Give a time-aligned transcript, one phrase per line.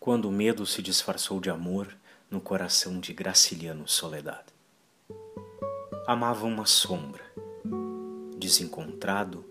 [0.00, 1.94] quando o medo se disfarçou de amor
[2.30, 4.46] no coração de Graciliano Soledad.
[6.06, 7.22] Amava uma sombra.
[8.38, 9.44] Desencontrado,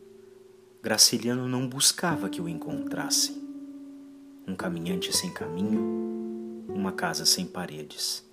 [0.81, 3.39] Graciliano não buscava que o encontrassem.
[4.47, 8.27] Um caminhante sem caminho, uma casa sem paredes.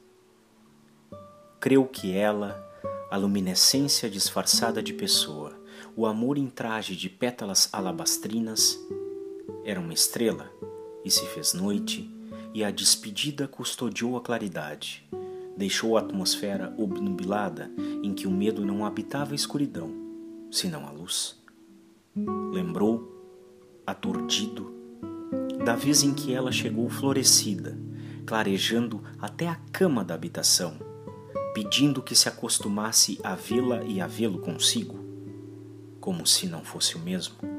[1.60, 2.66] Creu que ela,
[3.10, 5.52] a luminescência disfarçada de pessoa,
[5.94, 8.80] o amor em traje de pétalas alabastrinas,
[9.66, 10.55] era uma estrela
[11.06, 12.12] e se fez noite,
[12.52, 15.08] e a despedida custodiou a claridade.
[15.56, 17.70] Deixou a atmosfera obnubilada
[18.02, 19.88] em que o medo não habitava a escuridão,
[20.50, 21.40] senão a luz.
[22.52, 23.22] Lembrou,
[23.86, 24.74] aturdido,
[25.64, 27.78] da vez em que ela chegou florescida,
[28.26, 30.76] clarejando até a cama da habitação,
[31.54, 34.98] pedindo que se acostumasse a vê-la e a vê-lo consigo,
[36.00, 37.55] como se não fosse o mesmo.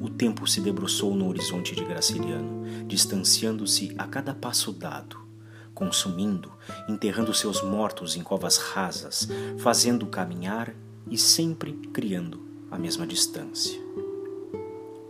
[0.00, 5.18] O tempo se debruçou no horizonte de Graciliano, distanciando-se a cada passo dado,
[5.74, 6.50] consumindo,
[6.88, 10.74] enterrando seus mortos em covas rasas, fazendo caminhar
[11.10, 13.78] e sempre criando a mesma distância.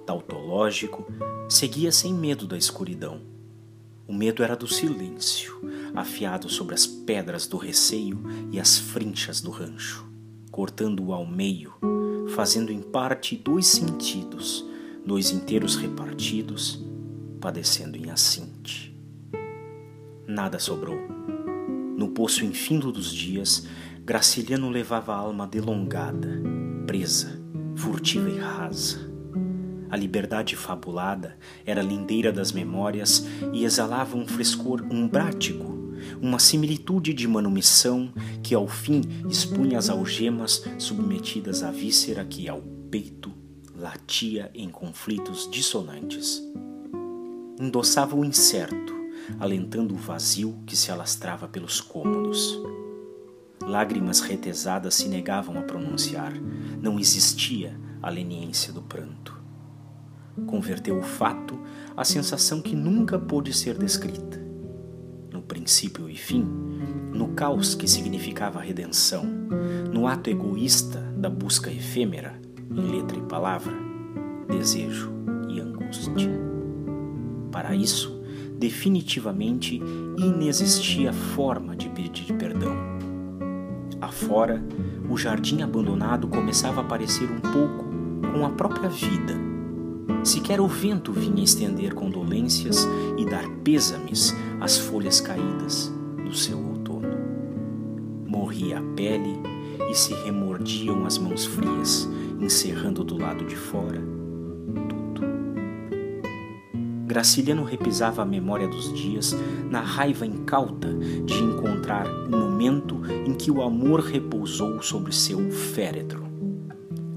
[0.04, 1.06] Tautológico,
[1.48, 3.20] seguia sem medo da escuridão.
[4.08, 5.60] O medo era do silêncio,
[5.94, 8.20] afiado sobre as pedras do receio
[8.50, 10.04] e as frinchas do rancho,
[10.50, 11.74] cortando-o ao meio,
[12.34, 14.68] fazendo em parte dois sentidos
[15.04, 16.84] dois inteiros repartidos,
[17.40, 18.96] padecendo em assinte.
[20.26, 20.98] Nada sobrou.
[21.96, 23.66] No poço infindo dos dias,
[24.04, 26.40] Graciliano levava a alma delongada,
[26.86, 27.40] presa,
[27.74, 29.10] furtiva e rasa.
[29.90, 37.26] A liberdade fabulada era lindeira das memórias e exalava um frescor umbrático, uma similitude de
[37.26, 43.39] manumissão que ao fim expunha as algemas submetidas à víscera que ao peito
[43.80, 46.42] latia em conflitos dissonantes.
[47.58, 48.94] Endossava o incerto,
[49.38, 52.60] alentando o vazio que se alastrava pelos cômodos.
[53.62, 56.32] Lágrimas retesadas se negavam a pronunciar,
[56.80, 59.40] não existia a leniência do pranto.
[60.46, 61.58] Converteu o fato
[61.96, 64.38] à sensação que nunca pôde ser descrita.
[65.32, 66.42] No princípio e fim,
[67.14, 69.24] no caos que significava a redenção,
[69.92, 73.72] no ato egoísta da busca efêmera, em letra e palavra,
[74.48, 75.10] desejo
[75.48, 76.30] e angústia.
[77.50, 78.20] Para isso,
[78.58, 79.82] definitivamente
[80.16, 82.76] inexistia forma de pedir perdão.
[84.00, 84.62] Afora,
[85.08, 87.90] o jardim abandonado começava a parecer um pouco
[88.32, 89.34] com a própria vida.
[90.22, 92.86] Sequer o vento vinha estender condolências
[93.16, 95.92] e dar pêsames às folhas caídas
[96.24, 97.08] do seu outono.
[98.26, 99.40] Morria a pele
[99.90, 102.08] e se remordiam as mãos frias
[102.40, 104.00] encerrando do lado de fora
[104.88, 105.22] tudo.
[107.06, 109.36] Graciliano repisava a memória dos dias
[109.68, 110.88] na raiva incauta
[111.24, 116.28] de encontrar o momento em que o amor repousou sobre seu féretro.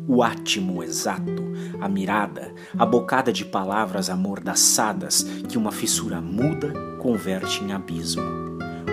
[0.07, 1.43] O átimo exato,
[1.79, 8.23] a mirada, a bocada de palavras amordaçadas que uma fissura muda converte em abismo.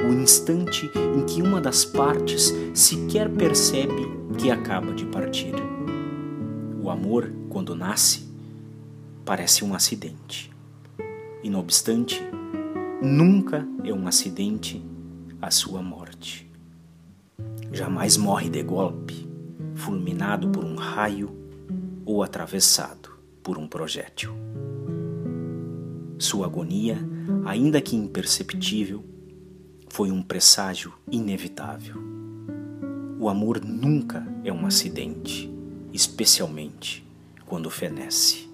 [0.09, 4.09] O instante em que uma das partes sequer percebe
[4.39, 5.55] que acaba de partir.
[6.83, 8.27] O amor, quando nasce,
[9.23, 10.51] parece um acidente.
[11.43, 12.23] E, não obstante,
[13.03, 14.83] nunca é um acidente
[15.43, 16.51] a sua morte.
[17.71, 19.29] Jamais morre de golpe,
[19.75, 21.31] fulminado por um raio
[22.07, 23.11] ou atravessado
[23.43, 24.33] por um projétil.
[26.19, 26.99] Sua agonia,
[27.45, 29.05] ainda que imperceptível,
[29.87, 31.97] foi um presságio inevitável.
[33.19, 35.50] O amor nunca é um acidente
[35.93, 37.05] especialmente
[37.47, 38.49] quando fenece.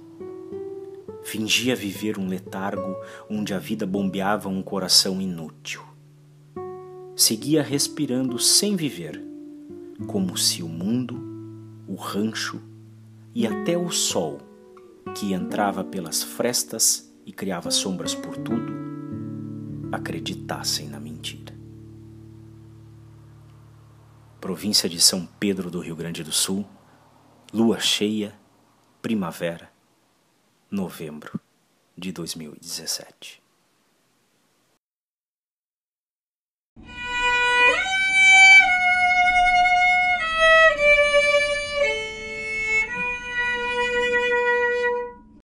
[1.22, 2.97] Fingia viver um letargo
[3.28, 5.82] onde a vida bombeava um coração inútil.
[7.16, 9.20] Seguia respirando sem viver,
[10.06, 11.20] como se o mundo,
[11.88, 12.60] o rancho
[13.34, 14.38] e até o sol,
[15.14, 18.72] que entrava pelas frestas e criava sombras por tudo,
[19.91, 21.54] acreditassem na mentira.
[24.41, 26.65] Província de São Pedro do Rio Grande do Sul,
[27.53, 28.37] Lua cheia,
[29.01, 29.71] primavera,
[30.69, 31.41] novembro
[31.97, 33.41] de 2017.